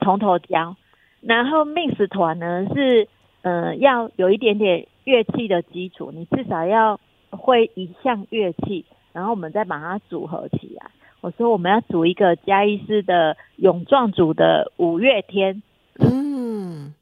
[0.00, 0.76] 从头教。
[1.22, 3.08] 然后 mix 团呢是，
[3.40, 8.84] 呃，要有一点点乐器的基础，你至少要会一项乐器，
[9.14, 10.90] 然后我们再把它组合起来。
[11.22, 15.62] 我说我们要组一个嘉义市的勇壮组的五月天，
[15.98, 16.94] 嗯，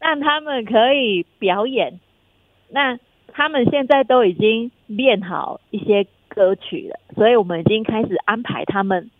[0.00, 2.00] 让他们可以表演。
[2.68, 2.98] 那
[3.36, 9.10] 他们现在都已经练好一些歌曲了，所以我们已经开始安排他们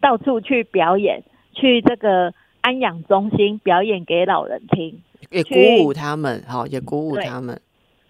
[0.00, 4.98] 到处去表演，去这个安养中心表演给老人听，
[5.30, 7.60] 也鼓舞他们，好，也鼓舞他们。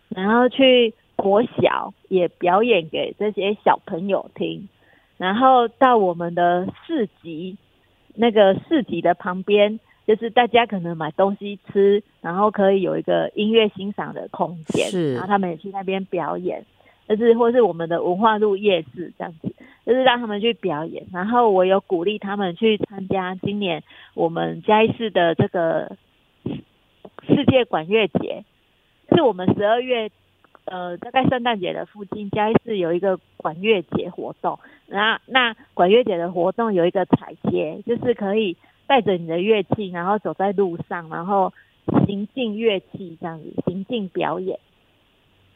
[0.08, 4.68] 然后去国小也表演给这些小朋友听，
[5.16, 7.56] 然后到我们的市集，
[8.14, 9.80] 那个市集的旁边。
[10.06, 16.64] 就是大家可能买东西吃，然后可以有一个音乐欣赏的空间，是，然后他们也去那边表演。
[17.08, 21.06] 就是或是我们的文化路夜市这样子，就是让他们去表演。
[21.12, 25.96] 然后我有鼓励他们去参加今年我们嘉义市的这个
[27.28, 28.44] 世界管乐节，
[29.14, 30.10] 是我们十二月
[30.64, 34.58] 呃大概圣诞节的附近，嘉义市有一个管乐节活动。
[34.88, 38.56] 那那管乐节的活动有一个彩街，就是可以
[38.86, 41.52] 带着你的乐器，然后走在路上，然后
[42.06, 44.58] 行进乐器这样子行进表演。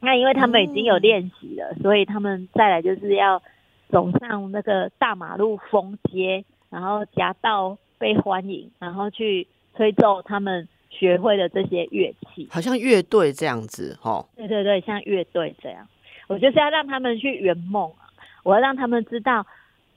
[0.01, 3.43] 那因为他们已经有练习了，所以他们再来就是要
[3.91, 14.27] 走上那个大马路封街，然后夹道被欢迎，然后去吹奏他们学会的这些乐器，好像乐队这样子哦。
[14.37, 15.87] 对对对，像乐队这样，
[16.29, 18.09] 我就是要让他们去圆梦啊！
[18.43, 19.47] 我要让他们知道，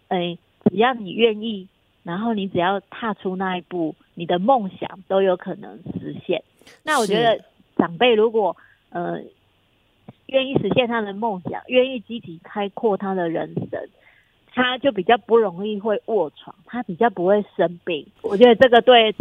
[0.09, 0.37] 哎，
[0.69, 1.67] 只要你愿意，
[2.03, 6.43] 然后你只要踏出那一步，你的梦想都有可能实现。
[6.83, 7.43] 那我觉得
[7.75, 8.55] 长辈如果
[8.89, 9.19] 呃。
[10.27, 13.79] 愿意实现他的梦想，愿意积极开阔他的人生，
[14.51, 18.07] 他就比较不容易会卧床，他比较不会生病。
[18.23, 19.13] 我觉得这个对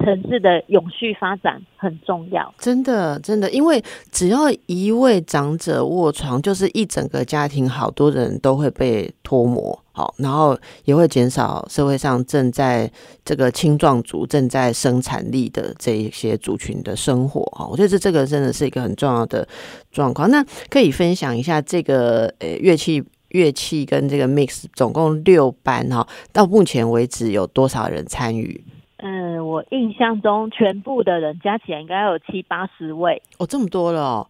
[0.00, 2.52] 城市的永续发展很重要。
[2.58, 9.82] 真的，真的，因为只要一位长者卧床，就是一整个家庭好多人都会被脱模。
[9.98, 12.88] 好，然后也会减少社会上正在
[13.24, 19.48] 这个青壮族正在生产力的这一些族群的生活哈，我觉得这这个真的是一个很重要的
[19.90, 20.30] 状况。
[20.30, 28.62] 那可以分享一下这个呃乐器乐器跟这个 mix 总共六班哈，到目前为止有多少人参与？
[28.98, 34.28] 嗯，我印象中全部的人加起来应该有七八十位哦，这么多了哦。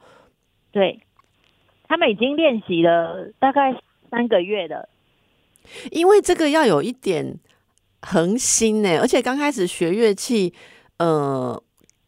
[0.73, 1.01] 对，
[1.87, 3.79] 他们已经练习了大概
[4.11, 4.89] 三个月的。
[5.91, 7.39] 因为这个要有一点
[8.03, 10.53] 恒心呢，而且刚开始学乐器，
[10.99, 11.63] 呃，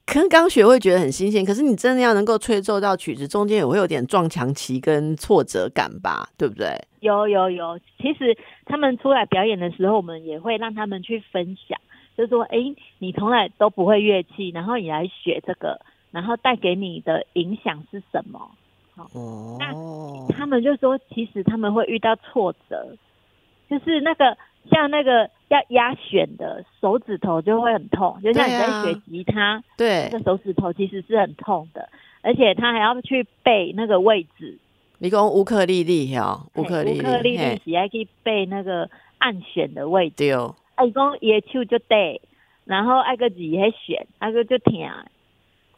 [0.07, 6.69] 可能刚学会觉得很新鲜，可是你真的要能够吹奏到曲子，中间也会有点撞墙期跟挫折感吧，对不对？
[7.01, 11.79] 有有有，其实他们出来表演的时候，我们也会让他们去分享，
[12.17, 12.59] 就说：“哎，
[12.99, 18.51] 你从来都不会乐器，然后你来学这个，然后带给你的影响是什么？”
[18.95, 19.09] 好，
[19.59, 19.73] 那
[20.35, 22.97] 他们就说，其实他们会遇到挫折。
[23.71, 24.37] 就是那个
[24.71, 31.89] 像那个要压弦的手指头就会很痛，就像你在学吉他，对，那个手指头其实是很痛的，
[32.21, 34.59] 而且他还要去背那个位置。
[34.99, 40.17] 你讲乌克丽丽哈，乌克丽丽是还可以背那个按弦的位置。
[40.17, 40.33] 对，
[40.75, 42.21] 哎，讲野手就对，
[42.65, 44.59] 然后爱个字还弦，爱个就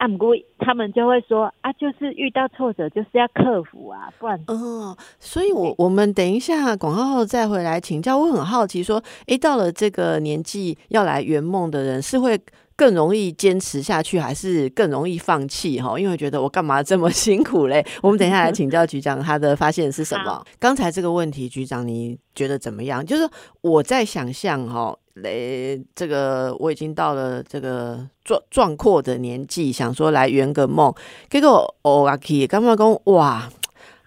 [0.03, 0.13] 疼。
[0.13, 4.97] 按过他们就会说啊，就是遇到挫折就是要克服啊，不然哦。
[5.17, 8.17] 所以，我我们等一下广告后再回来请教。
[8.17, 12.37] 我很好奇，说，哎，到了这个年纪要来圆梦的人，是会
[12.75, 15.79] 更容易坚持下去，还是更容易放弃？
[15.79, 17.85] 哈，因为觉得我干嘛这么辛苦嘞？
[18.01, 20.43] 我们等一下来请教局长，他的发现是什么？
[20.59, 23.05] 刚才这个问题，局长你觉得怎么样？
[23.05, 23.25] 就是
[23.61, 24.97] 我在想象哈。
[25.15, 30.91] 嘞，这个我已经到了这个壮壮阔的年纪，想说来圆个梦。
[31.29, 33.47] 结果哦阿 K 干嘛讲哇，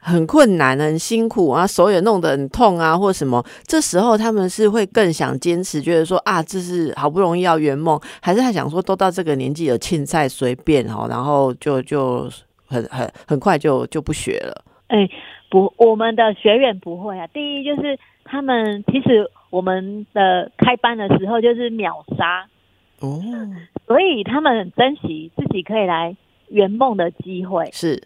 [0.01, 3.45] 很困难，很辛苦啊，手也弄得很痛啊，或什么。
[3.69, 12.29] 这时候他们是会更想坚持，觉得说啊，这是好不容易要圆梦，还是他想说都到这个年纪了，青菜随便哦，然后就就
[12.66, 14.64] 很很很快就就不学了。
[14.88, 15.09] 哎，
[15.51, 17.29] 不，我们的学员不会啊。
[17.29, 19.31] 第一就是他们其实。
[19.57, 22.47] 我们的开班的时候就是秒杀
[23.01, 23.23] 哦，
[23.87, 26.14] 所以他们很珍惜自己可以来
[26.49, 27.71] 圆梦的机会。
[27.73, 28.03] 是，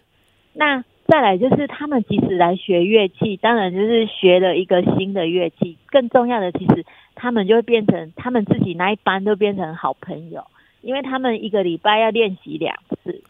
[0.53, 5.77] 那再来就是他们即使来学乐器，当然就是学了一个新的乐器。
[5.87, 6.87] 更重要的，其实
[7.17, 10.47] 他们就会变成他们自己那一班都变成好朋友，
[10.83, 13.25] 因为他们一个礼拜要练习两次。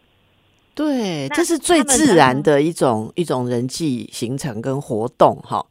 [0.75, 5.65] 对，这是最自然的一种一种人际形成跟活动哈。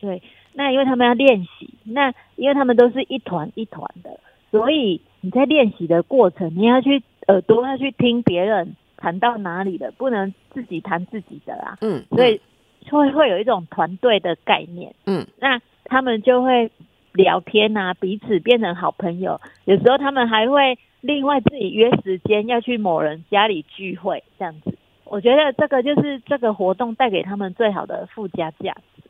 [0.00, 0.20] 对。
[0.56, 4.18] 那因为他们要练习，那因为他们都是一团一团的，
[4.50, 11.76] 所以你在练习的过程，你要去耳朵要去听别人弹到哪里的，不能自己弹自己的啦。
[11.80, 12.40] 嗯，所以
[12.88, 14.94] 会会有一种团队的概念。
[15.06, 16.70] 嗯，那他们就会
[17.12, 19.40] 聊天啊，彼此变成好朋友。
[19.64, 24.72] 有时候他们还会另外自己约时间要去某人家里聚会，这样子。
[25.04, 29.03] 我觉得这个就是这个活动带给他们最好的附加价值。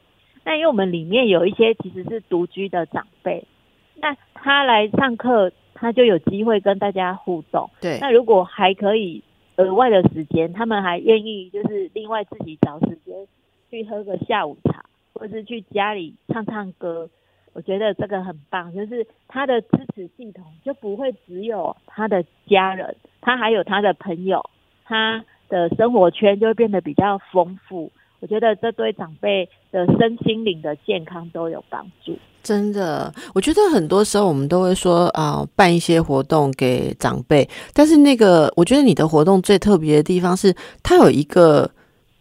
[0.45, 3.45] 那因为我们里面有一些其实是独居的长辈，
[3.97, 7.71] 那他来上课，他就有机会跟大家互动。
[7.81, 9.23] 对，那如果还可以
[9.57, 13.27] 额外的时间，他们还愿意就是另外自己找时间
[13.71, 17.09] 去喝个下午茶，或是去家里唱唱歌，
[17.55, 18.71] 我觉得这个很棒。
[18.75, 24.45] 就是他的支持系统就不会只有他的家人，他还有他的朋友，
[24.85, 27.91] 他的生活圈就会变得比较丰富。
[28.21, 32.17] 我觉得这对长辈的身心灵的健康都有帮助。
[32.43, 41.71] 真的，我觉得很多时候我们都会说啊，办一些活动给长辈，但是那个，我觉得你的活动最特别的地方是，它有一个。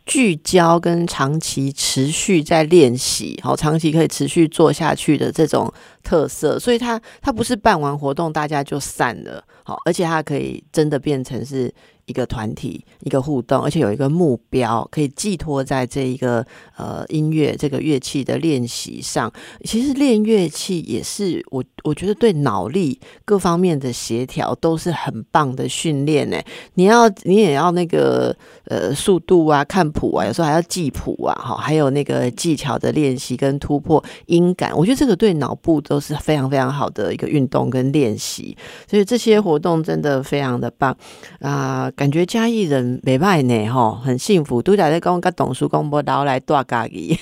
[0.05, 5.73] 聚焦跟长期持续在练习，好，长期可以持续做下去的这种
[6.03, 11.73] 特色，所以它它不是办完活动大家就散了，好，而且它可以真的变成是。
[12.05, 16.45] 一个团体，一个互动，而且有一个目标可以寄托在这一个
[16.75, 19.31] 呃音乐这个乐器的练习上。
[19.63, 26.37] 其实练乐器也是我我觉得对脑力各方面的协调都是很棒的训练呢。
[26.73, 28.35] 你要你也要那个
[28.65, 34.75] 呃速度啊，看谱啊，有时候还要记谱啊，哈，还有那个技巧的练习跟突破音感。
[34.75, 38.57] 我觉得这个对脑部都是非常非常好的一个运动跟练习。
[38.89, 40.95] 所以这些活动真的非常的棒
[41.39, 41.89] 啊。
[41.95, 44.61] 感觉嘉义人没败呢，吼，很幸福。
[44.61, 47.15] 都在在讲跟董叔公婆，然后来大嘉义。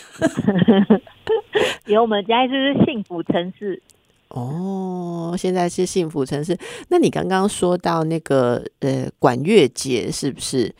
[1.87, 3.81] 有我们嘉义是幸福城市
[4.29, 6.57] 哦，现在是幸福城市。
[6.89, 10.73] 那你刚刚说到那个呃管乐节是不是？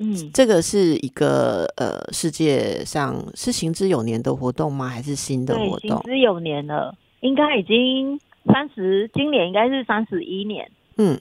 [0.00, 4.88] 嗯，这个是一个呃世界上是行之有年的活动吗？
[4.88, 5.90] 还是新的活动？
[5.90, 10.70] 行之有年了，应该已经三十，今年应该是三十一年。
[10.96, 11.20] 嗯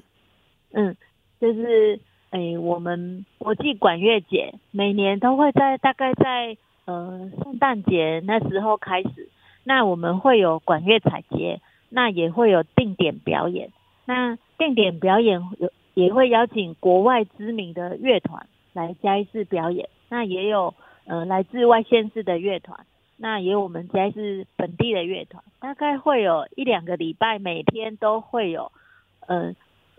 [0.73, 0.95] 嗯，
[1.39, 1.99] 就是。
[2.29, 9.29] 哎，我们国际管乐节每年都会在大概在呃圣诞节那时候开始，
[9.63, 13.69] 那我们会有管乐彩节，那也会有定点表演。
[14.05, 20.73] 那定点表演有也会邀请国外知名的乐团来嘉义市表演，那也有
[21.05, 28.71] 呃来自外县市的乐团，那也有我们嘉义市本地的乐团，大概会有一两个礼拜，每天都会有
[29.27, 29.53] 呃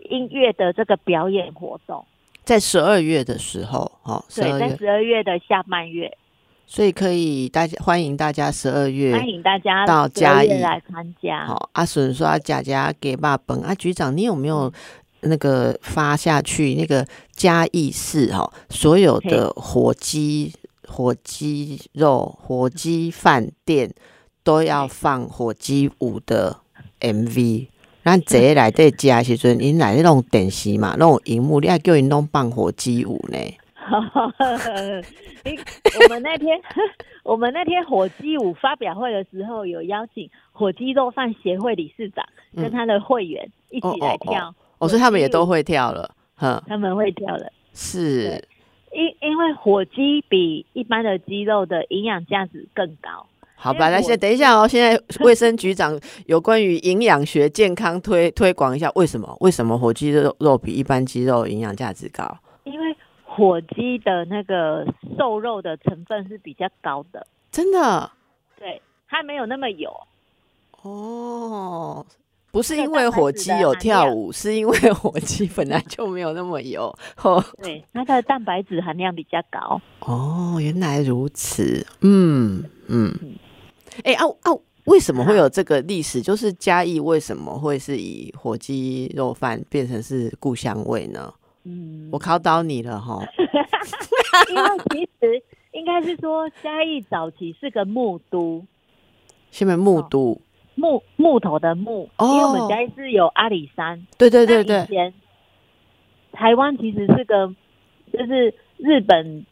[0.09, 2.05] 音乐的这个表演活动。
[2.49, 6.17] 在十二月的时候，哈，对，在十二月的下半月，
[6.65, 11.45] 所以可以大家欢迎大家十二月欢迎大家到嘉义来参加。
[11.45, 14.73] 好，阿顺说佳佳给爸本阿局长，你有没有
[15.21, 20.51] 那个发下去那个嘉义市哈所有的火鸡、
[20.87, 23.93] 火鸡肉、火鸡饭店
[24.43, 26.57] 都要放火鸡舞的
[27.01, 27.67] MV？
[28.03, 33.37] 咱坐来底食时阵，因来那种电视嘛，那种荧幕，你还叫因弄放火鸡舞呢？
[35.99, 36.59] 我们那天
[37.23, 42.25] 我们那天火鸡舞发表会的时候，有邀请火鸡肉饭协会理事长
[42.55, 44.53] 跟他的会员一起来跳。
[44.77, 47.51] 哦，所以他们也都会跳了，哼，他们会跳了。
[47.73, 48.43] 是，
[48.93, 53.25] 因因为火鸡比一般的鸡肉的营养价值更高。
[53.61, 54.65] 好吧，那先等一下哦。
[54.65, 59.35] 现在卫生局长有关于营养学健康推推广一下，为什么？
[59.41, 62.37] 为什么火鸡肉肉比一般鸡肉营养价值高？
[62.63, 62.95] 因为
[63.25, 64.85] 火鸡的那个
[65.17, 68.09] 瘦肉的成分是比较高的，真的？
[68.57, 69.91] 对，它没有那么油。
[70.81, 72.05] 哦，
[72.51, 76.93] 不是因为火鸡有跳舞，是因为 火鸡本来就没有那么油。
[77.61, 79.81] 对，它的蛋白质含量比较高。
[79.99, 81.85] 哦，原来如此。
[81.99, 83.13] 嗯嗯。
[84.03, 84.51] 哎啊啊！
[84.85, 86.19] 为什么会有这个历史？
[86.19, 91.31] 就是嘉义为什么会是以火鸡肉饭变成是故乡味呢？
[91.63, 93.19] 嗯，我考倒你了哈。
[94.49, 98.65] 因为其实应该是说嘉义早期是个木都，
[99.51, 100.41] 下面木都
[100.73, 104.07] 木木头的木，因为我们嘉义是有阿里山。
[104.17, 104.81] 对对对对。
[104.83, 105.13] 以前
[106.31, 107.53] 台湾其实是个，
[108.11, 109.45] 就是日本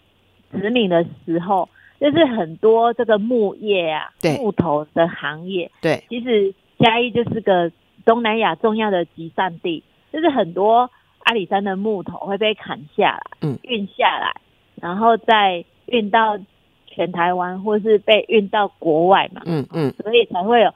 [0.52, 1.70] 殖民的时候。
[2.00, 7.72] 就是很多这个木业啊，木头的行业，对，其实嘉义就是个
[8.06, 9.84] 东南亚重要的集散地，
[10.14, 10.88] 就是很多
[11.24, 14.32] 阿里山的木头会被砍下来，嗯，运下来，
[14.76, 16.38] 然后再运到
[16.86, 20.72] 全台湾，或是被运到国外嘛，嗯嗯，所以才会有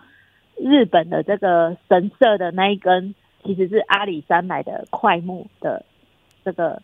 [0.58, 3.14] 日本的这个神社的那一根，
[3.44, 5.86] 其实是阿里山来的块木的
[6.44, 6.82] 这个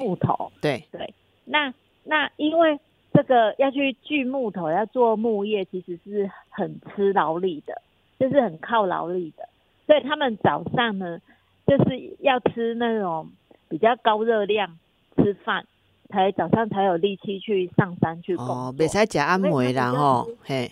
[0.00, 0.82] 木头，对。
[0.90, 1.14] 对，
[1.44, 1.72] 那
[2.02, 2.76] 那因为。
[3.16, 7.80] 这个要去锯木头，要做木业，其实是很吃劳力的，
[8.20, 9.48] 就是很靠劳力的。
[9.86, 11.18] 所以他们早上呢，
[11.66, 13.26] 就是要吃那种
[13.70, 14.76] 比较高热量
[15.16, 15.64] 吃饭，
[16.10, 18.54] 才早上才有力气去上山去工作。
[18.54, 20.70] 哦，别再加安慰然后嘿，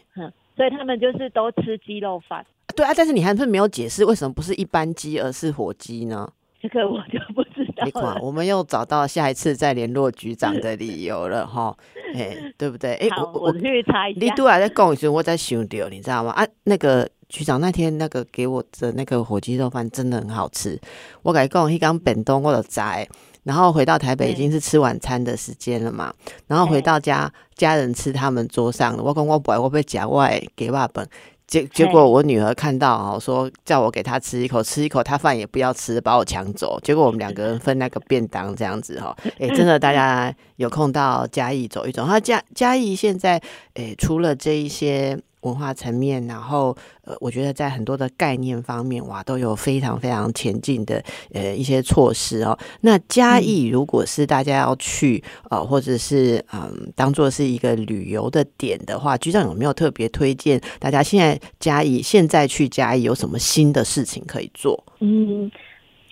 [0.54, 2.44] 所以他们就是都吃鸡肉饭。
[2.76, 6.30] 对啊，但是你还是没有解释为什么不是一般鸡，而是火鸡呢？
[6.60, 7.63] 这个我就不知道。
[7.84, 11.76] 你看，我们又找到下一次再联络局长的理 由了哈，
[12.14, 12.94] 哎， 对不对？
[12.94, 14.20] 哎，我我去查一下。
[14.20, 16.30] 你都还在讲时，我在想到，你知道吗？
[16.32, 20.80] 啊，那个局长那天那个给我的那个火鸡肉饭真的很好吃。
[21.22, 23.08] 我跟你讲，一刚本东我都在，
[23.42, 26.12] 然后回到台北已经是吃晚餐的时间了嘛，
[26.46, 31.06] 然后回到家家人吃他们桌上的，我讲我不爱我被夹外给爸本。
[31.46, 36.80] 结结果我女儿看到哦，说叫我给她吃一口，吃一口，她饭也不要吃，把我抢走。
[36.80, 42.06] 结果我们两个人分那个便当这样子哈， 哎，真的大家有空到嘉义走一走。
[42.06, 43.40] 那嘉嘉义现在
[43.74, 45.18] 哎，除了这一些。
[45.44, 52.58] 文化层面，然后呃，我觉得在很多的概念方面，哇，都有非常非常前进的呃一些措施哦。
[52.80, 61.02] 那嘉义如果是大家要去呃，或者是嗯，当做是一个旅游的点的话，局长有没有特别推荐大家？
[61.02, 64.82] 现在嘉义现在去嘉义有什么新的事情可以做？
[65.00, 65.50] 嗯，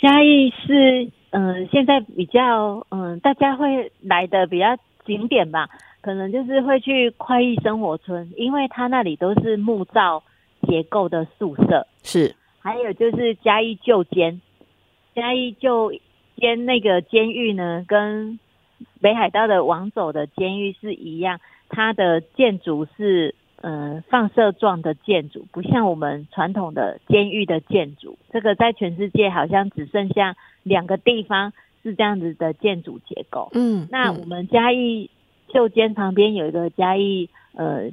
[0.01, 4.67] 嘉义是嗯，现在比较嗯，大家会来的比较
[5.07, 5.67] 景点吧。
[6.03, 10.23] 可能就是会去快意生活村，因为它那里都是木造
[10.67, 11.87] 结构的宿舍。
[12.03, 14.41] 是，还有就是嘉义旧监，
[15.15, 15.93] 嘉义旧
[16.37, 18.41] 监那个监狱呢，跟
[19.01, 21.39] 北海道的王走的监狱是一样，
[21.69, 28.19] 它的建筑是嗯放射状的建筑，不像我们传统的监狱的建筑。
[28.33, 30.35] 这个在全世界好像只剩下
[30.65, 31.53] 两个地方
[31.85, 33.51] 是这样子的建筑结构。
[33.55, 35.09] 嗯，那我们嘉义。
[35.49, 37.91] 旧监旁边有一个嘉义呃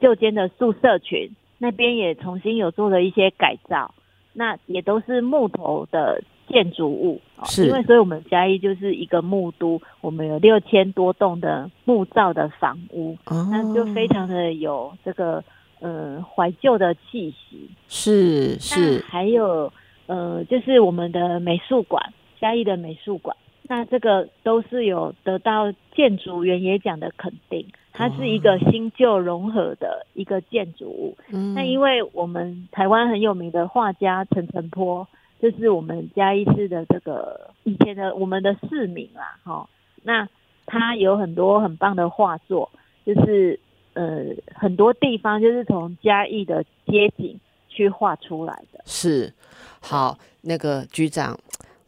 [0.00, 3.94] 旧监的宿舍群，那边也重新有做了一些改造，
[4.32, 13.16] 那也都是木头的建筑物，是，因为所以我们嘉义就是一个木都，我们有六千多栋的木造的房屋，
[13.50, 15.42] 那就非常的有这个
[15.80, 19.72] 呃怀旧的气息，是是，还有
[20.06, 23.36] 呃就是我们的美术馆，嘉义的美术馆。
[23.64, 31.16] 那这个都是有得到建筑原野奖的肯定，它是一个新旧融合的一个建筑物。
[31.54, 35.06] 那因为我们台湾很有名的画家陈澄波，
[35.40, 39.68] 就是我们嘉义市的这个以前的我们的市民啦，哈。
[40.02, 40.28] 那
[40.66, 42.70] 他有很多很棒的画作，
[43.06, 43.58] 就是
[43.94, 47.38] 呃很多地方就是从嘉义的街景
[47.68, 48.80] 去画出来的。
[48.84, 49.32] 是，
[49.80, 51.38] 好，那个局长。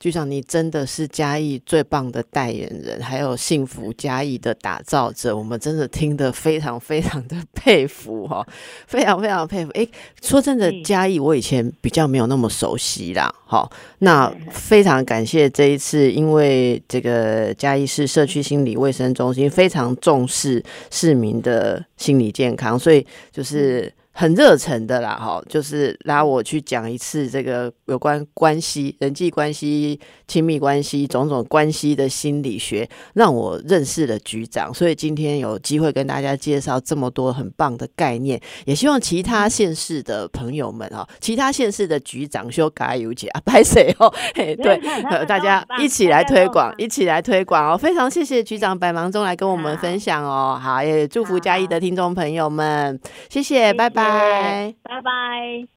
[0.05, 8.47] 局长，你真的是嘉义最棒的代言人，还有幸福嘉义的打造者，我们真的听得非常非常的 佩服哈，
[8.87, 9.71] 非常非常佩服。
[9.73, 9.89] 哎，
[10.21, 23.91] 说真的，嘉义我以前比较没有那么熟悉啦，好，那非常感谢这一次，因为这个嘉义市社区心理卫生中心非常重视市民的心理健康，所以就是。
[24.17, 29.99] 很热忱的啦，哈，就是拉我去讲一次这个有关关系、人际关系、
[30.29, 34.73] 亲密关系种种关系的心理学，让我认识了局长。
[34.73, 44.09] 所以今天有机会跟大家介绍这么多很棒的概念，也希望其他县市的朋友们哈，其他县市的局长修改有姐啊，拍谁哦？
[44.37, 44.81] 嘿，对，
[45.27, 47.77] 大家一起来推广，一起来推广哦！
[47.77, 54.75] 非常谢谢局长百忙中来跟我们分享哦，好，也祝福嘉义的听众朋友们，谢谢，拜拜拜。
[54.83, 55.69] 拜拜。